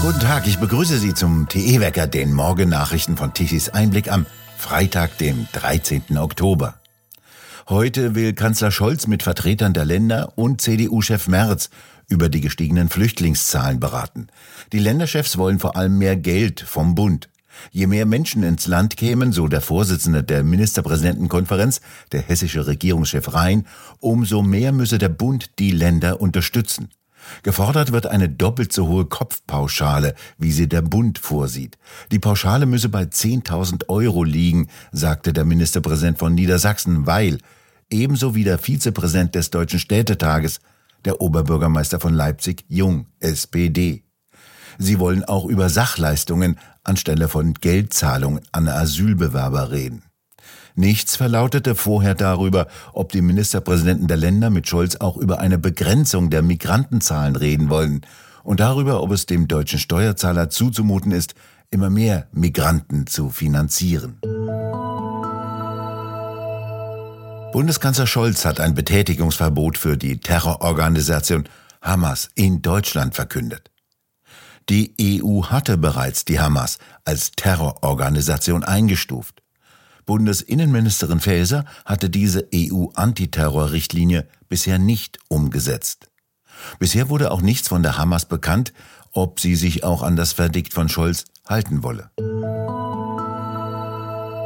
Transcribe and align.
Guten 0.00 0.20
Tag, 0.20 0.46
ich 0.46 0.58
begrüße 0.58 0.96
Sie 0.98 1.12
zum 1.12 1.48
TE-Wecker, 1.48 2.06
den 2.06 2.32
Morgennachrichten 2.32 3.16
von 3.16 3.34
Tichys 3.34 3.68
Einblick 3.68 4.10
am 4.10 4.26
Freitag, 4.56 5.18
dem 5.18 5.48
13. 5.52 6.16
Oktober. 6.18 6.74
Heute 7.68 8.14
will 8.14 8.32
Kanzler 8.32 8.70
Scholz 8.70 9.08
mit 9.08 9.24
Vertretern 9.24 9.74
der 9.74 9.84
Länder 9.84 10.32
und 10.36 10.60
CDU-Chef 10.60 11.26
Merz 11.26 11.68
über 12.06 12.28
die 12.28 12.40
gestiegenen 12.40 12.88
Flüchtlingszahlen 12.88 13.80
beraten. 13.80 14.28
Die 14.72 14.78
Länderchefs 14.78 15.36
wollen 15.36 15.58
vor 15.58 15.76
allem 15.76 15.98
mehr 15.98 16.16
Geld 16.16 16.60
vom 16.60 16.94
Bund. 16.94 17.28
Je 17.72 17.88
mehr 17.88 18.06
Menschen 18.06 18.44
ins 18.44 18.68
Land 18.68 18.96
kämen, 18.96 19.32
so 19.32 19.48
der 19.48 19.60
Vorsitzende 19.60 20.22
der 20.22 20.44
Ministerpräsidentenkonferenz, 20.44 21.80
der 22.12 22.22
hessische 22.22 22.68
Regierungschef 22.68 23.34
Rhein, 23.34 23.66
umso 23.98 24.42
mehr 24.42 24.70
müsse 24.70 24.98
der 24.98 25.08
Bund 25.08 25.58
die 25.58 25.72
Länder 25.72 26.20
unterstützen. 26.20 26.90
Gefordert 27.42 27.92
wird 27.92 28.06
eine 28.06 28.28
doppelt 28.28 28.72
so 28.72 28.88
hohe 28.88 29.06
Kopfpauschale, 29.06 30.14
wie 30.38 30.52
sie 30.52 30.68
der 30.68 30.82
Bund 30.82 31.18
vorsieht. 31.18 31.78
Die 32.10 32.18
Pauschale 32.18 32.66
müsse 32.66 32.88
bei 32.88 33.02
10.000 33.02 33.88
Euro 33.88 34.24
liegen, 34.24 34.68
sagte 34.92 35.32
der 35.32 35.44
Ministerpräsident 35.44 36.18
von 36.18 36.34
Niedersachsen, 36.34 37.06
weil 37.06 37.38
ebenso 37.90 38.34
wie 38.34 38.44
der 38.44 38.58
Vizepräsident 38.58 39.34
des 39.34 39.50
Deutschen 39.50 39.78
Städtetages, 39.78 40.60
der 41.04 41.20
Oberbürgermeister 41.20 42.00
von 42.00 42.12
Leipzig, 42.12 42.64
Jung, 42.68 43.06
SPD. 43.20 44.02
Sie 44.78 44.98
wollen 44.98 45.24
auch 45.24 45.44
über 45.46 45.68
Sachleistungen 45.68 46.58
anstelle 46.84 47.28
von 47.28 47.54
Geldzahlungen 47.54 48.40
an 48.52 48.68
Asylbewerber 48.68 49.70
reden. 49.70 50.02
Nichts 50.78 51.16
verlautete 51.16 51.74
vorher 51.74 52.14
darüber, 52.14 52.68
ob 52.92 53.10
die 53.10 53.20
Ministerpräsidenten 53.20 54.06
der 54.06 54.16
Länder 54.16 54.48
mit 54.48 54.68
Scholz 54.68 54.94
auch 54.94 55.16
über 55.16 55.40
eine 55.40 55.58
Begrenzung 55.58 56.30
der 56.30 56.40
Migrantenzahlen 56.42 57.34
reden 57.34 57.68
wollen 57.68 58.02
und 58.44 58.60
darüber, 58.60 59.02
ob 59.02 59.10
es 59.10 59.26
dem 59.26 59.48
deutschen 59.48 59.80
Steuerzahler 59.80 60.50
zuzumuten 60.50 61.10
ist, 61.10 61.34
immer 61.72 61.90
mehr 61.90 62.28
Migranten 62.30 63.08
zu 63.08 63.30
finanzieren. 63.30 64.20
Bundeskanzler 67.52 68.06
Scholz 68.06 68.44
hat 68.44 68.60
ein 68.60 68.76
Betätigungsverbot 68.76 69.78
für 69.78 69.96
die 69.96 70.20
Terrororganisation 70.20 71.48
Hamas 71.82 72.30
in 72.36 72.62
Deutschland 72.62 73.16
verkündet. 73.16 73.72
Die 74.68 74.94
EU 75.00 75.42
hatte 75.46 75.76
bereits 75.76 76.24
die 76.24 76.38
Hamas 76.38 76.78
als 77.04 77.32
Terrororganisation 77.32 78.62
eingestuft. 78.62 79.42
Bundesinnenministerin 80.08 81.20
Faeser 81.20 81.66
hatte 81.84 82.08
diese 82.08 82.48
EU-Antiterror-Richtlinie 82.54 84.26
bisher 84.48 84.78
nicht 84.78 85.18
umgesetzt. 85.28 86.08
Bisher 86.78 87.10
wurde 87.10 87.30
auch 87.30 87.42
nichts 87.42 87.68
von 87.68 87.82
der 87.82 87.98
Hamas 87.98 88.24
bekannt, 88.24 88.72
ob 89.12 89.38
sie 89.38 89.54
sich 89.54 89.84
auch 89.84 90.02
an 90.02 90.16
das 90.16 90.32
Verdikt 90.32 90.72
von 90.72 90.88
Scholz 90.88 91.26
halten 91.46 91.82
wolle. 91.82 92.10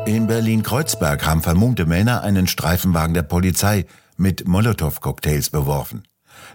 In 0.04 0.26
Berlin-Kreuzberg 0.26 1.24
haben 1.24 1.42
vermummte 1.42 1.86
Männer 1.86 2.22
einen 2.22 2.48
Streifenwagen 2.48 3.14
der 3.14 3.22
Polizei 3.22 3.86
mit 4.16 4.48
Molotow-Cocktails 4.48 5.50
beworfen. 5.50 6.02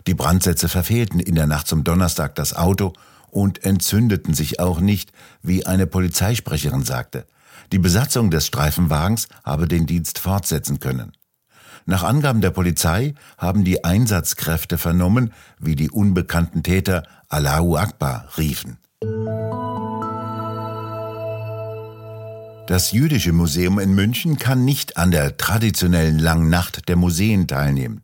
Die 0.05 0.16
Brandsätze 0.16 0.67
verfehlten 0.67 1.21
in 1.21 1.36
der 1.36 1.47
Nacht 1.47 1.67
zum 1.67 1.86
Donnerstag 1.86 2.36
das 2.36 2.53
Auto 2.53 2.92
und 3.31 3.64
entzündeten 3.64 4.33
sich 4.33 4.59
auch 4.59 4.81
nicht, 4.81 5.14
wie 5.42 5.66
eine 5.66 5.88
Polizeisprecherin 5.88 6.83
sagte. 6.83 7.25
Die 7.73 7.79
Besatzung 7.79 8.31
des 8.31 8.47
Streifenwagens 8.47 9.27
habe 9.43 9.67
den 9.67 9.85
Dienst 9.87 10.19
fortsetzen 10.19 10.79
können. 10.79 11.11
Nach 11.85 12.03
Angaben 12.03 12.41
der 12.41 12.51
Polizei 12.51 13.13
haben 13.37 13.63
die 13.63 13.83
Einsatzkräfte 13.83 14.77
vernommen, 14.77 15.33
wie 15.59 15.75
die 15.75 15.89
unbekannten 15.89 16.63
Täter 16.63 17.03
Allahu 17.27 17.75
Akbar 17.75 18.27
riefen. 18.37 18.77
Das 22.67 22.91
Jüdische 22.91 23.31
Museum 23.31 23.80
in 23.80 23.95
München 23.95 24.37
kann 24.37 24.65
nicht 24.65 24.97
an 24.97 25.11
der 25.11 25.37
traditionellen 25.37 26.19
Langen 26.19 26.49
Nacht 26.49 26.89
der 26.89 26.95
Museen 26.95 27.47
teilnehmen. 27.47 28.02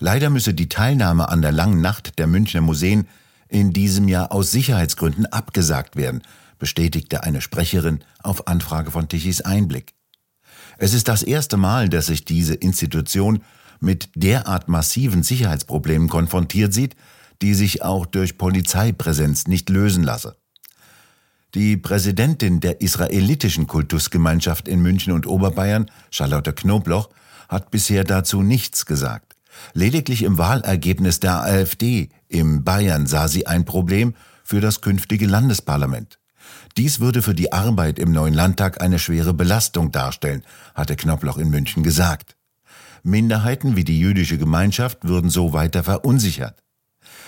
Leider 0.00 0.30
müsse 0.30 0.54
die 0.54 0.68
Teilnahme 0.68 1.28
an 1.28 1.42
der 1.42 1.52
Langen 1.52 1.80
Nacht 1.80 2.18
der 2.18 2.26
Münchner 2.26 2.60
Museen 2.60 3.06
in 3.48 3.72
diesem 3.72 4.08
Jahr 4.08 4.32
aus 4.32 4.50
Sicherheitsgründen 4.50 5.26
abgesagt 5.26 5.96
werden, 5.96 6.22
bestätigte 6.58 7.24
eine 7.24 7.40
Sprecherin 7.40 8.04
auf 8.22 8.46
Anfrage 8.46 8.90
von 8.90 9.08
Tichys 9.08 9.40
Einblick. 9.40 9.94
Es 10.78 10.94
ist 10.94 11.08
das 11.08 11.22
erste 11.22 11.56
Mal, 11.56 11.88
dass 11.88 12.06
sich 12.06 12.24
diese 12.24 12.54
Institution 12.54 13.42
mit 13.80 14.10
derart 14.14 14.68
massiven 14.68 15.22
Sicherheitsproblemen 15.22 16.08
konfrontiert 16.08 16.72
sieht, 16.72 16.96
die 17.42 17.54
sich 17.54 17.82
auch 17.82 18.06
durch 18.06 18.38
Polizeipräsenz 18.38 19.46
nicht 19.46 19.68
lösen 19.70 20.02
lasse. 20.02 20.36
Die 21.54 21.76
Präsidentin 21.76 22.60
der 22.60 22.80
israelitischen 22.80 23.66
Kultusgemeinschaft 23.66 24.66
in 24.66 24.80
München 24.80 25.12
und 25.12 25.26
Oberbayern, 25.26 25.90
Charlotte 26.10 26.52
Knobloch, 26.52 27.10
hat 27.48 27.70
bisher 27.70 28.02
dazu 28.02 28.42
nichts 28.42 28.86
gesagt. 28.86 29.36
Lediglich 29.72 30.22
im 30.22 30.36
Wahlergebnis 30.38 31.20
der 31.20 31.42
AfD 31.42 32.08
im 32.28 32.64
Bayern 32.64 33.06
sah 33.06 33.28
sie 33.28 33.46
ein 33.46 33.64
Problem 33.64 34.14
für 34.42 34.60
das 34.60 34.80
künftige 34.80 35.26
Landesparlament. 35.26 36.18
Dies 36.76 37.00
würde 37.00 37.22
für 37.22 37.34
die 37.34 37.52
Arbeit 37.52 37.98
im 37.98 38.12
neuen 38.12 38.34
Landtag 38.34 38.80
eine 38.80 38.98
schwere 38.98 39.34
Belastung 39.34 39.92
darstellen, 39.92 40.42
hatte 40.74 40.96
Knoploch 40.96 41.38
in 41.38 41.50
München 41.50 41.82
gesagt. 41.82 42.36
Minderheiten 43.02 43.76
wie 43.76 43.84
die 43.84 43.98
jüdische 43.98 44.38
Gemeinschaft 44.38 45.04
würden 45.06 45.30
so 45.30 45.52
weiter 45.52 45.84
verunsichert. 45.84 46.62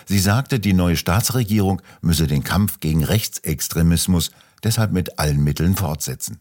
Sie 0.06 0.19
sagte, 0.19 0.59
die 0.59 0.72
neue 0.72 0.97
Staatsregierung 0.97 1.82
müsse 2.00 2.26
den 2.26 2.44
Kampf 2.44 2.81
gegen 2.81 3.05
Rechtsextremismus 3.05 4.31
deshalb 4.65 4.93
mit 4.93 5.19
allen 5.19 5.43
Mitteln 5.44 5.76
fortsetzen. 5.76 6.41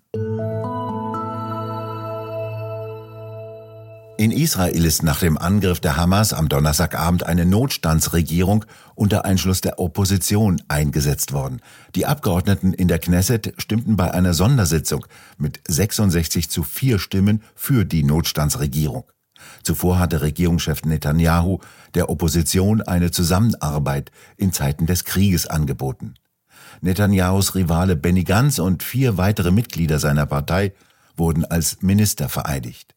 In 4.25 4.31
Israel 4.31 4.83
ist 4.85 5.03
nach 5.03 5.19
dem 5.19 5.37
Angriff 5.37 5.79
der 5.79 5.97
Hamas 5.97 6.33
am 6.33 6.49
Donnerstagabend 6.49 7.27
eine 7.27 7.45
Notstandsregierung 7.45 8.65
unter 8.95 9.23
Einschluss 9.23 9.61
der 9.61 9.77
Opposition 9.77 10.63
eingesetzt 10.67 11.31
worden. 11.31 11.61
Die 11.93 12.07
Abgeordneten 12.07 12.73
in 12.73 12.87
der 12.87 12.97
Knesset 12.97 13.53
stimmten 13.59 13.97
bei 13.97 14.11
einer 14.11 14.33
Sondersitzung 14.33 15.05
mit 15.37 15.59
66 15.67 16.49
zu 16.49 16.63
4 16.63 16.97
Stimmen 16.97 17.43
für 17.53 17.85
die 17.85 18.01
Notstandsregierung. 18.01 19.03
Zuvor 19.61 19.99
hatte 19.99 20.21
Regierungschef 20.21 20.81
Netanyahu 20.85 21.59
der 21.93 22.09
Opposition 22.09 22.81
eine 22.81 23.11
Zusammenarbeit 23.11 24.09
in 24.37 24.51
Zeiten 24.51 24.87
des 24.87 25.05
Krieges 25.05 25.45
angeboten. 25.45 26.15
Netanyahus 26.81 27.53
Rivale 27.53 27.95
Benny 27.95 28.23
Gantz 28.23 28.57
und 28.57 28.81
vier 28.81 29.17
weitere 29.19 29.51
Mitglieder 29.51 29.99
seiner 29.99 30.25
Partei 30.25 30.73
wurden 31.15 31.45
als 31.45 31.83
Minister 31.83 32.27
vereidigt. 32.27 32.94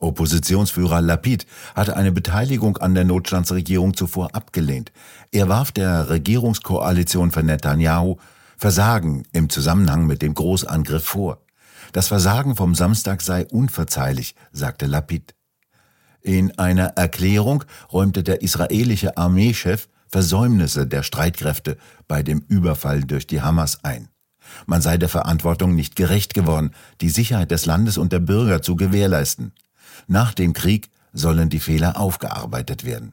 Oppositionsführer 0.00 1.00
Lapid 1.00 1.46
hatte 1.74 1.96
eine 1.96 2.10
Beteiligung 2.10 2.78
an 2.78 2.94
der 2.94 3.04
Notstandsregierung 3.04 3.94
zuvor 3.94 4.34
abgelehnt. 4.34 4.92
Er 5.30 5.48
warf 5.48 5.70
der 5.72 6.08
Regierungskoalition 6.08 7.30
von 7.30 7.46
Netanyahu 7.46 8.16
Versagen 8.56 9.22
im 9.32 9.48
Zusammenhang 9.48 10.06
mit 10.06 10.22
dem 10.22 10.34
Großangriff 10.34 11.04
vor. 11.04 11.38
Das 11.92 12.08
Versagen 12.08 12.56
vom 12.56 12.74
Samstag 12.74 13.22
sei 13.22 13.46
unverzeihlich, 13.46 14.34
sagte 14.52 14.86
Lapid. 14.86 15.34
In 16.22 16.58
einer 16.58 16.88
Erklärung 16.96 17.64
räumte 17.92 18.22
der 18.22 18.42
israelische 18.42 19.16
Armeechef 19.16 19.88
Versäumnisse 20.08 20.86
der 20.86 21.02
Streitkräfte 21.02 21.78
bei 22.08 22.22
dem 22.22 22.40
Überfall 22.48 23.02
durch 23.02 23.26
die 23.26 23.42
Hamas 23.42 23.84
ein. 23.84 24.08
Man 24.66 24.82
sei 24.82 24.98
der 24.98 25.08
Verantwortung 25.08 25.74
nicht 25.74 25.94
gerecht 25.94 26.34
geworden, 26.34 26.72
die 27.00 27.10
Sicherheit 27.10 27.50
des 27.50 27.64
Landes 27.66 27.96
und 27.96 28.12
der 28.12 28.18
Bürger 28.18 28.60
zu 28.60 28.76
gewährleisten. 28.76 29.52
Nach 30.06 30.34
dem 30.34 30.52
Krieg 30.52 30.90
sollen 31.12 31.48
die 31.48 31.60
Fehler 31.60 31.98
aufgearbeitet 31.98 32.84
werden. 32.84 33.12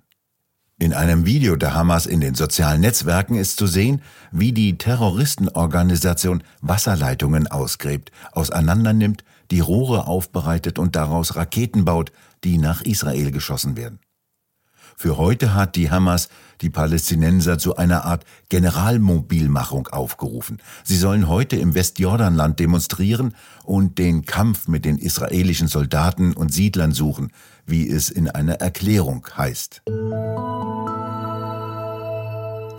In 0.80 0.94
einem 0.94 1.26
Video 1.26 1.56
der 1.56 1.74
Hamas 1.74 2.06
in 2.06 2.22
den 2.22 2.36
sozialen 2.36 2.82
Netzwerken 2.82 3.36
ist 3.36 3.58
zu 3.58 3.66
sehen, 3.66 4.04
wie 4.32 4.52
die 4.52 4.78
Terroristenorganisation 4.78 6.44
Wasserleitungen 6.62 7.48
ausgräbt, 7.48 8.12
auseinandernimmt, 8.32 9.24
die 9.50 9.60
Rohre 9.60 10.06
aufbereitet 10.06 10.78
und 10.78 10.96
daraus 10.96 11.36
Raketen 11.36 11.84
baut, 11.84 12.12
die 12.44 12.60
nach 12.60 12.84
Israel 12.84 13.32
geschossen 13.32 13.76
werden. 13.76 14.00
Für 15.00 15.18
heute 15.18 15.54
hat 15.54 15.76
die 15.76 15.92
Hamas 15.92 16.28
die 16.62 16.72
Palästinenser 16.72 17.60
zu 17.60 17.76
einer 17.76 18.06
Art 18.06 18.26
Generalmobilmachung 18.50 19.90
aufgerufen. 19.90 20.58
Sie 20.84 20.98
sollen 20.98 21.28
heute 21.28 21.56
im 21.56 21.76
Westjordanland 21.76 22.60
demonstrieren 22.60 23.36
und 23.64 24.00
den 24.00 24.26
Kampf 24.26 24.68
mit 24.68 24.86
den 24.86 24.98
israelischen 24.98 25.68
Soldaten 25.68 26.34
und 26.34 26.52
Siedlern 26.52 26.94
suchen, 26.94 27.32
wie 27.68 27.88
es 27.88 28.10
in 28.10 28.28
einer 28.28 28.54
Erklärung 28.54 29.28
heißt. 29.38 29.84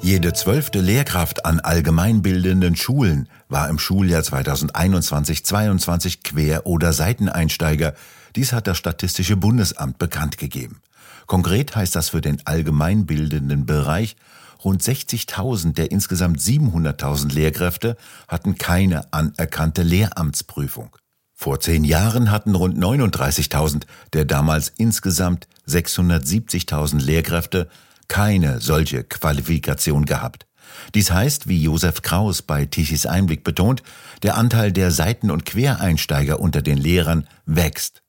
Jede 0.03 0.33
zwölfte 0.33 0.81
Lehrkraft 0.81 1.45
an 1.45 1.61
allgemeinbildenden 1.61 2.75
Schulen 2.75 3.29
war 3.49 3.69
im 3.69 3.79
Schuljahr 3.79 4.23
2021-22 4.23 6.25
Quer- 6.25 6.67
oder 6.67 6.93
Seiteneinsteiger. 6.93 7.95
Dies 8.35 8.53
hat 8.53 8.67
das 8.67 8.77
Statistische 8.77 9.37
Bundesamt 9.37 9.99
bekannt 9.99 10.37
gegeben. 10.37 10.81
Konkret 11.29 11.77
heißt 11.77 11.95
das 11.95 12.09
für 12.09 12.21
den 12.21 12.45
allgemeinbildenden 12.45 13.65
Bereich 13.65 14.17
Rund 14.65 14.83
60.000 14.83 15.75
der 15.75 15.93
insgesamt 15.93 16.41
700.000 16.41 17.33
Lehrkräfte 17.33 17.97
hatten 18.27 18.57
keine 18.59 19.13
anerkannte 19.13 19.83
Lehramtsprüfung. 19.83 20.97
Vor 21.33 21.61
zehn 21.61 21.85
Jahren 21.85 22.33
hatten 22.33 22.57
rund 22.57 22.77
39.000 22.77 23.83
der 24.13 24.25
damals 24.25 24.73
insgesamt 24.77 25.47
670.000 25.69 27.01
Lehrkräfte 27.01 27.69
keine 28.09 28.61
solche 28.61 29.05
Qualifikation 29.05 30.07
gehabt. 30.07 30.47
Dies 30.95 31.13
heißt, 31.13 31.47
wie 31.47 31.63
Josef 31.63 32.03
Kraus 32.03 32.43
bei 32.43 32.67
Tichys 32.67 33.07
Einblick 33.07 33.45
betont, 33.45 33.83
der 34.23 34.37
Anteil 34.37 34.73
der 34.73 34.91
Seiten- 34.91 35.31
und 35.31 35.47
Quereinsteiger 35.47 36.41
unter 36.41 36.63
den 36.63 36.79
Lehrern 36.79 37.29
wächst. 37.47 38.03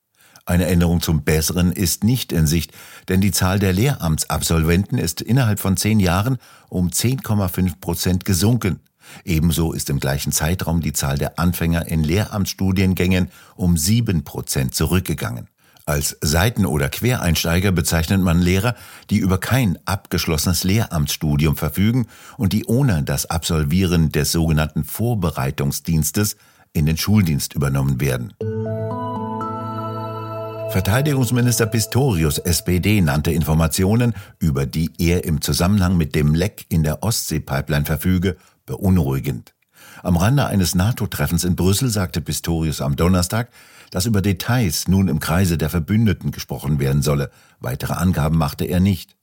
Eine 0.50 0.66
Änderung 0.66 1.00
zum 1.00 1.22
Besseren 1.22 1.72
ist 1.72 2.04
nicht 2.04 2.32
in 2.32 2.48
Sicht, 2.48 2.72
denn 3.08 3.22
die 3.22 3.30
Zahl 3.30 3.60
der 3.60 3.72
Lehramtsabsolventen 3.72 4.98
ist 4.98 5.22
innerhalb 5.22 5.60
von 5.60 5.78
zehn 5.78 6.00
Jahren 6.00 6.40
um 6.70 6.88
10,5 6.88 7.80
Prozent 7.80 8.26
gesunken. 8.26 8.80
Ebenso 9.24 9.74
ist 9.74 9.92
im 9.92 10.00
gleichen 10.00 10.32
Zeitraum 10.32 10.82
die 10.82 10.92
Zahl 10.92 11.20
der 11.20 11.38
Anfänger 11.38 11.88
in 11.88 12.04
Lehramtsstudiengängen 12.04 13.30
um 13.58 13.78
sieben 13.78 14.24
Prozent 14.24 14.74
zurückgegangen. 14.74 15.50
Als 15.86 16.18
Seiten- 16.22 16.66
oder 16.66 16.90
Quereinsteiger 16.90 17.72
bezeichnet 17.72 18.22
man 18.22 18.42
Lehrer, 18.42 18.74
die 19.12 19.20
über 19.20 19.40
kein 19.40 19.78
abgeschlossenes 19.86 20.64
Lehramtsstudium 20.64 21.58
verfügen 21.58 22.08
und 22.38 22.54
die 22.54 22.66
ohne 22.66 23.04
das 23.04 23.28
Absolvieren 23.28 24.12
des 24.12 24.32
sogenannten 24.32 24.84
Vorbereitungsdienstes 24.84 26.38
in 26.74 26.88
den 26.88 26.98
Schuldienst 26.98 27.54
übernommen 27.54 28.02
werden. 28.02 28.34
Verteidigungsminister 30.72 31.66
Pistorius 31.66 32.38
SPD 32.38 33.02
nannte 33.02 33.32
Informationen, 33.32 34.14
über 34.38 34.68
die 34.68 34.92
er 35.00 35.24
im 35.24 35.42
Zusammenhang 35.42 35.98
mit 35.98 36.14
dem 36.14 36.36
Leck 36.36 36.68
in 36.70 36.84
der 36.84 37.02
Ostsee-Pipeline 37.02 37.86
verfüge, 37.86 38.38
beunruhigend. 38.68 39.56
Am 40.04 40.16
Rande 40.16 40.46
eines 40.46 40.76
NATO-Treffens 40.76 41.44
in 41.44 41.56
Brüssel 41.56 41.90
sagte 41.90 42.22
Pistorius 42.22 42.82
am 42.82 42.96
Donnerstag, 42.96 43.50
dass 43.90 44.06
über 44.06 44.22
Details 44.22 44.88
nun 44.88 45.08
im 45.08 45.20
Kreise 45.20 45.58
der 45.58 45.72
Verbündeten 45.72 46.30
gesprochen 46.30 46.80
werden 46.80 47.02
solle. 47.02 47.32
Weitere 47.60 47.94
Angaben 47.94 48.38
machte 48.38 48.66
er 48.66 48.80
nicht. 48.80 49.16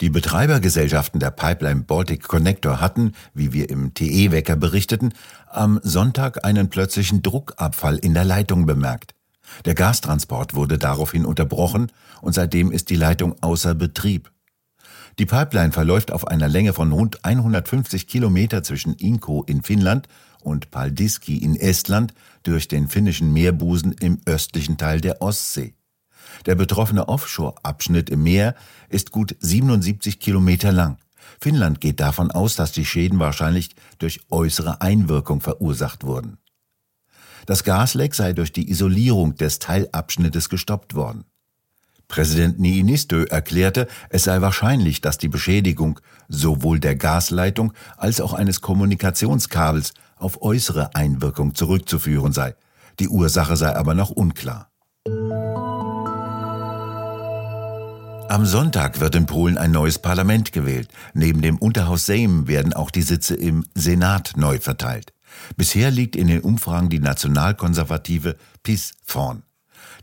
Die 0.00 0.08
Betreibergesellschaften 0.08 1.18
der 1.18 1.32
Pipeline 1.32 1.82
Baltic 1.82 2.28
Connector 2.28 2.80
hatten, 2.80 3.12
wie 3.34 3.52
wir 3.52 3.70
im 3.70 3.92
TE-Wecker 3.92 4.54
berichteten, 4.54 5.14
am 5.48 5.80
Sonntag 5.82 6.44
einen 6.44 6.70
plötzlichen 6.70 7.22
Druckabfall 7.22 7.98
in 7.98 8.14
der 8.14 8.24
Leitung 8.24 8.66
bemerkt. 8.66 9.14
Der 9.64 9.74
Gastransport 9.74 10.54
wurde 10.54 10.78
daraufhin 10.78 11.24
unterbrochen 11.24 11.92
und 12.20 12.34
seitdem 12.34 12.70
ist 12.70 12.90
die 12.90 12.96
Leitung 12.96 13.36
außer 13.42 13.74
Betrieb. 13.74 14.30
Die 15.18 15.26
Pipeline 15.26 15.72
verläuft 15.72 16.10
auf 16.10 16.26
einer 16.26 16.48
Länge 16.48 16.72
von 16.72 16.90
rund 16.90 17.24
150 17.24 18.06
Kilometer 18.06 18.62
zwischen 18.62 18.94
Inko 18.94 19.44
in 19.44 19.62
Finnland 19.62 20.08
und 20.40 20.70
Paldiski 20.70 21.36
in 21.38 21.56
Estland 21.56 22.14
durch 22.42 22.66
den 22.66 22.88
finnischen 22.88 23.32
Meerbusen 23.32 23.92
im 23.92 24.20
östlichen 24.24 24.78
Teil 24.78 25.00
der 25.00 25.20
Ostsee. 25.20 25.74
Der 26.46 26.54
betroffene 26.54 27.08
Offshore-Abschnitt 27.08 28.10
im 28.10 28.22
Meer 28.22 28.54
ist 28.88 29.12
gut 29.12 29.36
77 29.40 30.18
Kilometer 30.18 30.72
lang. 30.72 30.98
Finnland 31.40 31.80
geht 31.80 32.00
davon 32.00 32.30
aus, 32.30 32.56
dass 32.56 32.72
die 32.72 32.84
Schäden 32.84 33.18
wahrscheinlich 33.18 33.74
durch 33.98 34.20
äußere 34.30 34.80
Einwirkung 34.80 35.40
verursacht 35.40 36.04
wurden. 36.04 36.38
Das 37.46 37.64
Gasleck 37.64 38.14
sei 38.14 38.32
durch 38.32 38.52
die 38.52 38.70
Isolierung 38.70 39.34
des 39.34 39.58
Teilabschnittes 39.58 40.48
gestoppt 40.48 40.94
worden. 40.94 41.24
Präsident 42.08 42.60
Niinistö 42.60 43.24
erklärte, 43.24 43.88
es 44.10 44.24
sei 44.24 44.42
wahrscheinlich, 44.42 45.00
dass 45.00 45.16
die 45.16 45.28
Beschädigung 45.28 45.98
sowohl 46.28 46.78
der 46.78 46.94
Gasleitung 46.94 47.72
als 47.96 48.20
auch 48.20 48.34
eines 48.34 48.60
Kommunikationskabels 48.60 49.94
auf 50.16 50.42
äußere 50.42 50.94
Einwirkung 50.94 51.54
zurückzuführen 51.54 52.32
sei. 52.32 52.54
Die 53.00 53.08
Ursache 53.08 53.56
sei 53.56 53.74
aber 53.74 53.94
noch 53.94 54.10
unklar. 54.10 54.70
Am 58.28 58.46
Sonntag 58.46 59.00
wird 59.00 59.14
in 59.14 59.26
Polen 59.26 59.58
ein 59.58 59.72
neues 59.72 59.98
Parlament 59.98 60.52
gewählt. 60.52 60.88
Neben 61.12 61.42
dem 61.42 61.58
Unterhaus 61.58 62.06
Sejm 62.06 62.46
werden 62.46 62.72
auch 62.72 62.90
die 62.90 63.02
Sitze 63.02 63.34
im 63.34 63.64
Senat 63.74 64.32
neu 64.36 64.58
verteilt. 64.58 65.12
Bisher 65.56 65.90
liegt 65.90 66.16
in 66.16 66.28
den 66.28 66.40
Umfragen 66.40 66.88
die 66.88 67.00
nationalkonservative 67.00 68.36
PIS 68.62 68.92
vorn. 69.04 69.42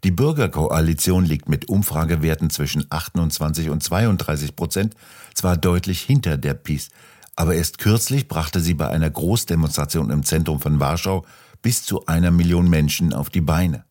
Die 0.04 0.12
Bürgerkoalition 0.12 1.26
liegt 1.26 1.50
mit 1.50 1.68
Umfragewerten 1.68 2.50
zwischen 2.50 2.86
28 2.90 3.70
und 3.70 3.84
32 3.84 4.56
Prozent 4.56 4.96
zwar 5.34 5.58
deutlich 5.58 6.02
hinter 6.02 6.38
der 6.38 6.54
PiS, 6.54 6.90
aber 7.36 7.56
erst 7.56 7.78
kürzlich 7.78 8.28
brachte 8.28 8.60
sie 8.60 8.74
bei 8.74 8.90
einer 8.90 9.10
Großdemonstration 9.10 10.10
im 10.10 10.24
Zentrum 10.24 10.60
von 10.60 10.80
Warschau 10.80 11.26
bis 11.62 11.84
zu 11.84 12.06
einer 12.06 12.32
Million 12.32 12.70
Menschen 12.70 13.14
auf 13.14 13.30
die 13.30 13.42
Beine. 13.42 13.86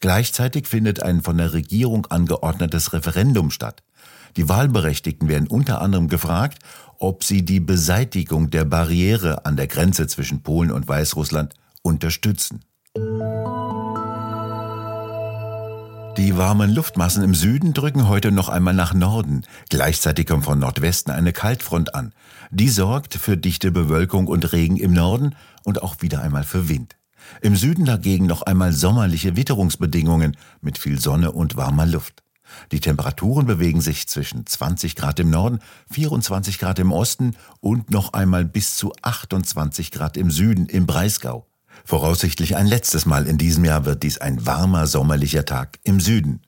Gleichzeitig 0.00 0.66
findet 0.66 1.02
ein 1.02 1.22
von 1.22 1.38
der 1.38 1.52
Regierung 1.52 2.06
angeordnetes 2.06 2.92
Referendum 2.92 3.50
statt. 3.50 3.82
Die 4.36 4.48
Wahlberechtigten 4.48 5.28
werden 5.28 5.46
unter 5.46 5.80
anderem 5.80 6.08
gefragt, 6.08 6.58
ob 7.02 7.24
sie 7.24 7.44
die 7.44 7.58
Beseitigung 7.58 8.50
der 8.50 8.64
Barriere 8.64 9.44
an 9.44 9.56
der 9.56 9.66
Grenze 9.66 10.06
zwischen 10.06 10.42
Polen 10.42 10.70
und 10.70 10.86
Weißrussland 10.86 11.52
unterstützen. 11.82 12.60
Die 16.16 16.36
warmen 16.36 16.70
Luftmassen 16.70 17.24
im 17.24 17.34
Süden 17.34 17.72
drücken 17.72 18.06
heute 18.06 18.30
noch 18.30 18.48
einmal 18.48 18.74
nach 18.74 18.94
Norden. 18.94 19.42
Gleichzeitig 19.68 20.28
kommt 20.28 20.44
von 20.44 20.60
Nordwesten 20.60 21.12
eine 21.12 21.32
Kaltfront 21.32 21.94
an. 21.96 22.12
Die 22.52 22.68
sorgt 22.68 23.14
für 23.14 23.36
dichte 23.36 23.72
Bewölkung 23.72 24.28
und 24.28 24.52
Regen 24.52 24.76
im 24.76 24.92
Norden 24.92 25.34
und 25.64 25.82
auch 25.82 26.02
wieder 26.02 26.22
einmal 26.22 26.44
für 26.44 26.68
Wind. 26.68 26.96
Im 27.40 27.56
Süden 27.56 27.84
dagegen 27.84 28.26
noch 28.26 28.42
einmal 28.42 28.72
sommerliche 28.72 29.36
Witterungsbedingungen 29.36 30.36
mit 30.60 30.78
viel 30.78 31.00
Sonne 31.00 31.32
und 31.32 31.56
warmer 31.56 31.86
Luft. 31.86 32.21
Die 32.70 32.80
Temperaturen 32.80 33.46
bewegen 33.46 33.80
sich 33.80 34.08
zwischen 34.08 34.46
20 34.46 34.96
Grad 34.96 35.20
im 35.20 35.30
Norden, 35.30 35.60
24 35.90 36.58
Grad 36.58 36.78
im 36.78 36.92
Osten 36.92 37.36
und 37.60 37.90
noch 37.90 38.12
einmal 38.12 38.44
bis 38.44 38.76
zu 38.76 38.92
28 39.02 39.90
Grad 39.90 40.16
im 40.16 40.30
Süden 40.30 40.66
im 40.66 40.86
Breisgau. 40.86 41.46
Voraussichtlich 41.84 42.56
ein 42.56 42.66
letztes 42.66 43.06
Mal 43.06 43.26
in 43.26 43.38
diesem 43.38 43.64
Jahr 43.64 43.84
wird 43.84 44.02
dies 44.02 44.18
ein 44.18 44.46
warmer 44.46 44.86
sommerlicher 44.86 45.44
Tag 45.44 45.78
im 45.82 46.00
Süden. 46.00 46.42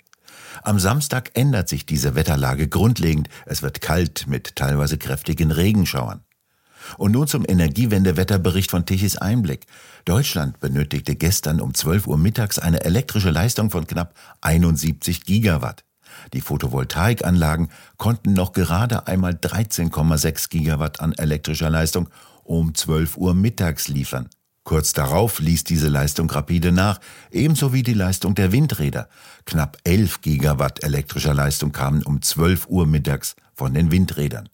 Am 0.63 0.79
Samstag 0.79 1.31
ändert 1.35 1.69
sich 1.69 1.87
diese 1.87 2.15
Wetterlage 2.15 2.69
grundlegend. 2.69 3.29
Es 3.47 3.63
wird 3.63 3.81
kalt 3.81 4.27
mit 4.27 4.57
teilweise 4.57 4.99
kräftigen 4.99 5.51
Regenschauern. 5.51 6.21
Und 6.99 7.13
nun 7.13 7.27
zum 7.27 7.45
Energiewendewetterbericht 7.49 8.71
von 8.71 8.87
Tichys 8.87 9.17
Einblick. 9.17 9.67
Deutschland 10.05 10.61
benötigte 10.61 11.17
gestern 11.17 11.61
um 11.61 11.75
12 11.75 12.07
Uhr 12.07 12.19
mittags 12.19 12.59
eine 12.59 12.85
elektrische 12.85 13.31
Leistung 13.31 13.71
von 13.71 13.87
knapp 13.87 14.15
71 14.43 15.25
Gigawatt. 15.25 15.85
Die 16.33 16.41
Photovoltaikanlagen 16.41 17.69
konnten 17.99 18.33
noch 18.33 18.53
gerade 18.53 19.07
einmal 19.07 19.33
13,6 19.33 20.49
Gigawatt 20.49 21.01
an 21.01 21.13
elektrischer 21.13 21.71
Leistung 21.71 22.09
um 22.43 22.75
12 22.75 23.17
Uhr 23.17 23.35
mittags 23.35 23.89
liefern. 23.89 24.29
Kurz 24.65 24.95
darauf 24.95 25.41
ließ 25.41 25.65
diese 25.65 25.89
Leistung 25.89 26.31
rapide 26.31 26.73
nach, 26.73 26.99
ebenso 27.31 27.75
wie 27.75 27.83
die 27.83 27.93
Leistung 27.93 28.35
der 28.35 28.51
Windräder. 28.51 29.09
Knapp 29.45 29.77
11 29.85 30.23
Gigawatt 30.23 30.83
elektrischer 30.83 31.35
Leistung 31.35 31.71
kamen 31.71 32.03
um 32.03 32.23
12 32.23 32.67
Uhr 32.69 32.87
mittags 32.87 33.37
von 33.53 33.75
den 33.75 33.91
Windrädern. 33.91 34.49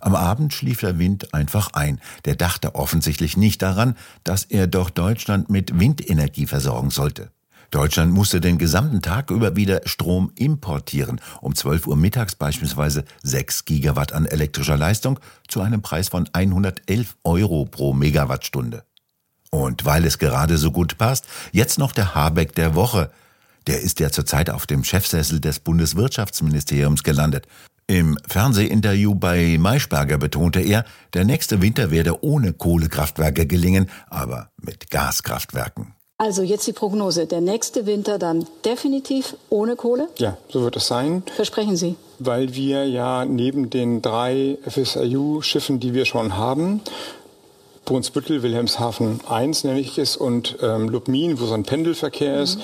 Am 0.00 0.14
Abend 0.14 0.52
schlief 0.52 0.80
der 0.80 0.98
Wind 0.98 1.34
einfach 1.34 1.72
ein. 1.72 2.00
Der 2.24 2.36
dachte 2.36 2.74
offensichtlich 2.74 3.36
nicht 3.36 3.62
daran, 3.62 3.96
dass 4.22 4.44
er 4.44 4.66
doch 4.66 4.90
Deutschland 4.90 5.50
mit 5.50 5.80
Windenergie 5.80 6.46
versorgen 6.46 6.90
sollte. 6.90 7.30
Deutschland 7.70 8.12
musste 8.12 8.40
den 8.40 8.56
gesamten 8.56 9.02
Tag 9.02 9.30
über 9.30 9.54
wieder 9.54 9.82
Strom 9.84 10.32
importieren, 10.36 11.20
um 11.42 11.54
12 11.54 11.86
Uhr 11.86 11.96
mittags 11.96 12.34
beispielsweise 12.34 13.04
6 13.22 13.66
Gigawatt 13.66 14.14
an 14.14 14.24
elektrischer 14.24 14.78
Leistung 14.78 15.20
zu 15.48 15.60
einem 15.60 15.82
Preis 15.82 16.08
von 16.08 16.28
111 16.32 17.16
Euro 17.24 17.66
pro 17.66 17.92
Megawattstunde. 17.92 18.84
Und 19.50 19.84
weil 19.84 20.06
es 20.06 20.18
gerade 20.18 20.56
so 20.56 20.70
gut 20.70 20.96
passt, 20.96 21.26
jetzt 21.52 21.78
noch 21.78 21.92
der 21.92 22.14
Habeck 22.14 22.54
der 22.54 22.74
Woche. 22.74 23.10
Der 23.66 23.82
ist 23.82 24.00
ja 24.00 24.10
zurzeit 24.10 24.48
auf 24.48 24.66
dem 24.66 24.82
Chefsessel 24.82 25.40
des 25.40 25.58
Bundeswirtschaftsministeriums 25.58 27.02
gelandet. 27.02 27.46
Im 27.86 28.18
Fernsehinterview 28.26 29.14
bei 29.14 29.56
Maischberger 29.58 30.16
betonte 30.16 30.60
er, 30.60 30.84
der 31.12 31.24
nächste 31.24 31.60
Winter 31.60 31.90
werde 31.90 32.22
ohne 32.24 32.54
Kohlekraftwerke 32.54 33.46
gelingen, 33.46 33.90
aber 34.08 34.50
mit 34.56 34.90
Gaskraftwerken. 34.90 35.97
Also 36.20 36.42
jetzt 36.42 36.66
die 36.66 36.72
Prognose. 36.72 37.26
Der 37.26 37.40
nächste 37.40 37.86
Winter 37.86 38.18
dann 38.18 38.44
definitiv 38.64 39.36
ohne 39.50 39.76
Kohle? 39.76 40.08
Ja, 40.18 40.36
so 40.48 40.62
wird 40.62 40.76
es 40.76 40.88
sein. 40.88 41.22
Versprechen 41.36 41.76
Sie? 41.76 41.94
Weil 42.18 42.54
wir 42.54 42.88
ja 42.88 43.24
neben 43.24 43.70
den 43.70 44.02
drei 44.02 44.58
FSRU-Schiffen, 44.66 45.78
die 45.78 45.94
wir 45.94 46.06
schon 46.06 46.36
haben, 46.36 46.80
Brunsbüttel, 47.84 48.42
Wilhelmshaven 48.42 49.20
1 49.28 49.62
nenne 49.62 49.78
ich 49.78 49.96
es 49.96 50.16
und 50.16 50.58
ähm, 50.60 50.88
Lubmin, 50.88 51.40
wo 51.40 51.46
so 51.46 51.54
ein 51.54 51.62
Pendelverkehr 51.62 52.36
mhm. 52.36 52.42
ist, 52.42 52.58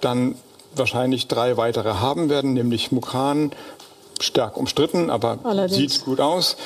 dann 0.00 0.34
wahrscheinlich 0.74 1.28
drei 1.28 1.56
weitere 1.56 1.94
haben 1.94 2.28
werden, 2.28 2.54
nämlich 2.54 2.90
Mukran, 2.90 3.52
stark 4.20 4.56
umstritten, 4.56 5.10
aber 5.10 5.38
Allerdings. 5.44 5.94
sieht 5.94 6.04
gut 6.04 6.20
aus. 6.20 6.56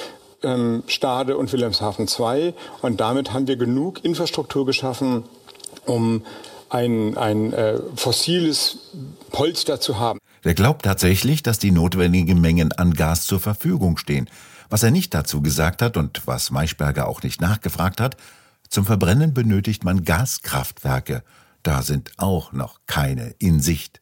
ähm, 0.42 0.82
Stade 0.86 1.36
und 1.36 1.52
Wilhelmshaven 1.52 2.08
2. 2.08 2.54
Und 2.82 3.00
damit 3.00 3.32
haben 3.32 3.46
wir 3.46 3.56
genug 3.56 4.04
Infrastruktur 4.04 4.66
geschaffen, 4.66 5.24
um 5.86 6.24
ein, 6.68 7.16
ein 7.16 7.52
äh, 7.52 7.78
fossiles 7.96 8.78
Polster 9.30 9.80
zu 9.80 9.98
haben. 9.98 10.18
Wer 10.42 10.54
glaubt 10.54 10.84
tatsächlich, 10.84 11.42
dass 11.42 11.58
die 11.58 11.70
notwendigen 11.70 12.40
Mengen 12.40 12.72
an 12.72 12.94
Gas 12.94 13.26
zur 13.26 13.40
Verfügung 13.40 13.96
stehen. 13.96 14.30
Was 14.70 14.82
er 14.82 14.90
nicht 14.90 15.12
dazu 15.12 15.42
gesagt 15.42 15.82
hat 15.82 15.96
und 15.96 16.26
was 16.26 16.50
Maischberger 16.50 17.08
auch 17.08 17.22
nicht 17.22 17.40
nachgefragt 17.40 18.00
hat, 18.00 18.16
zum 18.68 18.86
Verbrennen 18.86 19.34
benötigt 19.34 19.84
man 19.84 20.04
Gaskraftwerke. 20.04 21.24
Da 21.64 21.82
sind 21.82 22.12
auch 22.18 22.52
noch 22.52 22.80
keine 22.86 23.34
in 23.38 23.60
Sicht. 23.60 24.00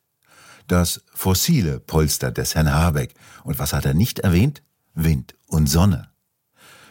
Das 0.66 1.00
fossile 1.14 1.80
Polster 1.80 2.30
des 2.30 2.54
Herrn 2.54 2.72
Habeck. 2.72 3.14
Und 3.44 3.58
was 3.58 3.72
hat 3.72 3.86
er 3.86 3.94
nicht 3.94 4.18
erwähnt? 4.18 4.62
Wind 4.94 5.34
und 5.46 5.68
Sonne. 5.68 6.07